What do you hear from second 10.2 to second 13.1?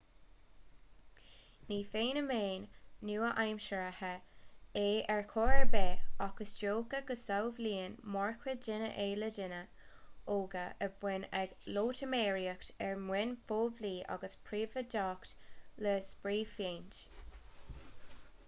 óga a bhíonn ag loitiméireacht ar